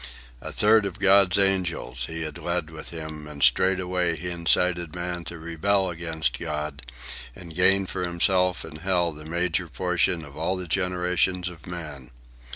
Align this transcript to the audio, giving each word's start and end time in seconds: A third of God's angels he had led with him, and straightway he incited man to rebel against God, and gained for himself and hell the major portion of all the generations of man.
A 0.41 0.51
third 0.51 0.87
of 0.87 0.97
God's 0.97 1.37
angels 1.37 2.05
he 2.05 2.21
had 2.23 2.39
led 2.39 2.71
with 2.71 2.89
him, 2.89 3.27
and 3.27 3.43
straightway 3.43 4.15
he 4.17 4.31
incited 4.31 4.95
man 4.95 5.23
to 5.25 5.37
rebel 5.37 5.91
against 5.91 6.39
God, 6.39 6.81
and 7.35 7.53
gained 7.53 7.89
for 7.91 8.03
himself 8.03 8.65
and 8.65 8.79
hell 8.79 9.11
the 9.11 9.25
major 9.25 9.67
portion 9.67 10.25
of 10.25 10.35
all 10.35 10.57
the 10.57 10.67
generations 10.67 11.49
of 11.49 11.67
man. 11.67 12.09